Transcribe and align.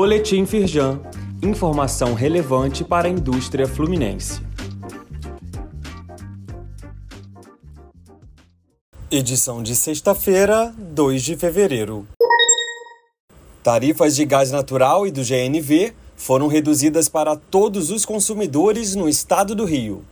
Boletim 0.00 0.46
Firjan. 0.46 1.00
Informação 1.42 2.14
relevante 2.14 2.84
para 2.84 3.08
a 3.08 3.10
indústria 3.10 3.66
fluminense. 3.66 4.40
Edição 9.10 9.60
de 9.60 9.74
sexta-feira, 9.74 10.72
2 10.78 11.20
de 11.20 11.36
fevereiro. 11.36 12.06
Tarifas 13.60 14.14
de 14.14 14.24
gás 14.24 14.52
natural 14.52 15.04
e 15.04 15.10
do 15.10 15.20
GNV 15.20 15.92
foram 16.14 16.46
reduzidas 16.46 17.08
para 17.08 17.34
todos 17.34 17.90
os 17.90 18.06
consumidores 18.06 18.94
no 18.94 19.08
estado 19.08 19.52
do 19.52 19.64
Rio. 19.64 20.04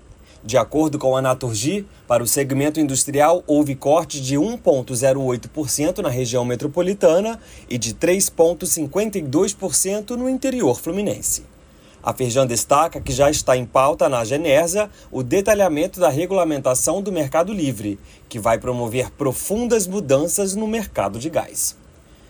De 0.47 0.57
acordo 0.57 0.97
com 0.97 1.15
a 1.17 1.21
Naturgy, 1.21 1.85
para 2.07 2.23
o 2.23 2.27
segmento 2.27 2.79
industrial 2.79 3.43
houve 3.49 3.75
corte 3.75 4.21
de 4.21 4.37
1,08% 4.37 5.99
na 5.99 6.09
região 6.09 6.45
metropolitana 6.45 7.41
e 7.69 7.77
de 7.77 7.93
3,52% 7.93 10.11
no 10.11 10.29
interior 10.29 10.79
fluminense. 10.79 11.43
A 12.01 12.13
Feijão 12.13 12.47
destaca 12.47 13.01
que 13.01 13.11
já 13.11 13.29
está 13.29 13.57
em 13.57 13.67
pauta 13.67 14.09
na 14.09 14.25
Genersa 14.25 14.89
o 15.11 15.25
detalhamento 15.25 15.99
da 15.99 16.11
regulamentação 16.11 17.03
do 17.03 17.11
mercado 17.11 17.53
livre, 17.53 17.99
que 18.29 18.39
vai 18.39 18.57
promover 18.57 19.11
profundas 19.11 19.89
mudanças 19.89 20.55
no 20.55 20.69
mercado 20.69 21.19
de 21.19 21.29
gás. 21.29 21.77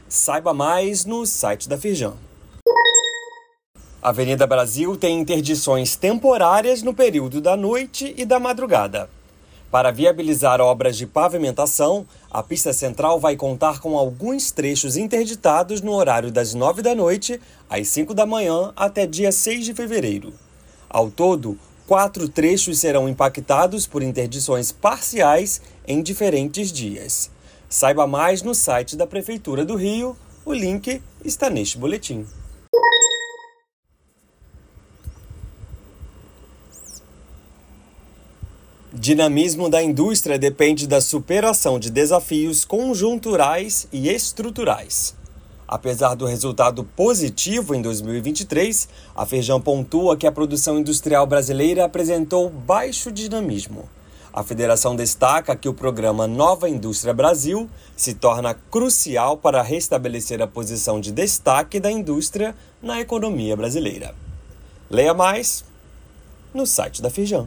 Saiba 0.08 0.54
mais 0.54 1.04
no 1.04 1.26
site 1.26 1.68
da 1.68 1.76
Feijão. 1.76 2.16
A 4.06 4.10
Avenida 4.10 4.46
Brasil 4.46 4.96
tem 4.96 5.18
interdições 5.18 5.96
temporárias 5.96 6.80
no 6.80 6.94
período 6.94 7.40
da 7.40 7.56
noite 7.56 8.14
e 8.16 8.24
da 8.24 8.38
madrugada. 8.38 9.10
Para 9.68 9.90
viabilizar 9.90 10.60
obras 10.60 10.96
de 10.96 11.08
pavimentação, 11.08 12.06
a 12.30 12.40
pista 12.40 12.72
central 12.72 13.18
vai 13.18 13.34
contar 13.34 13.80
com 13.80 13.98
alguns 13.98 14.52
trechos 14.52 14.96
interditados 14.96 15.80
no 15.80 15.92
horário 15.92 16.30
das 16.30 16.54
9 16.54 16.82
da 16.82 16.94
noite 16.94 17.40
às 17.68 17.88
5 17.88 18.14
da 18.14 18.24
manhã 18.24 18.72
até 18.76 19.08
dia 19.08 19.32
6 19.32 19.64
de 19.64 19.74
fevereiro. 19.74 20.32
Ao 20.88 21.10
todo, 21.10 21.58
quatro 21.84 22.28
trechos 22.28 22.78
serão 22.78 23.08
impactados 23.08 23.88
por 23.88 24.04
interdições 24.04 24.70
parciais 24.70 25.60
em 25.84 26.00
diferentes 26.00 26.70
dias. 26.70 27.28
Saiba 27.68 28.06
mais 28.06 28.40
no 28.40 28.54
site 28.54 28.94
da 28.94 29.04
Prefeitura 29.04 29.64
do 29.64 29.74
Rio, 29.74 30.16
o 30.44 30.52
link 30.52 31.02
está 31.24 31.50
neste 31.50 31.76
boletim. 31.76 32.24
Dinamismo 38.98 39.68
da 39.68 39.82
indústria 39.82 40.38
depende 40.38 40.86
da 40.86 41.02
superação 41.02 41.78
de 41.78 41.90
desafios 41.90 42.64
conjunturais 42.64 43.86
e 43.92 44.08
estruturais. 44.08 45.14
Apesar 45.68 46.14
do 46.14 46.24
resultado 46.24 46.82
positivo 46.82 47.74
em 47.74 47.82
2023, 47.82 48.88
a 49.14 49.26
Feijão 49.26 49.60
pontua 49.60 50.16
que 50.16 50.26
a 50.26 50.32
produção 50.32 50.78
industrial 50.78 51.26
brasileira 51.26 51.84
apresentou 51.84 52.48
baixo 52.48 53.12
dinamismo. 53.12 53.86
A 54.32 54.42
federação 54.42 54.96
destaca 54.96 55.54
que 55.54 55.68
o 55.68 55.74
programa 55.74 56.26
Nova 56.26 56.66
Indústria 56.66 57.12
Brasil 57.12 57.68
se 57.94 58.14
torna 58.14 58.54
crucial 58.54 59.36
para 59.36 59.60
restabelecer 59.60 60.40
a 60.40 60.46
posição 60.46 61.02
de 61.02 61.12
destaque 61.12 61.78
da 61.78 61.90
indústria 61.90 62.56
na 62.80 62.98
economia 62.98 63.54
brasileira. 63.58 64.14
Leia 64.88 65.12
mais 65.12 65.66
no 66.54 66.66
site 66.66 67.02
da 67.02 67.10
Feijão. 67.10 67.46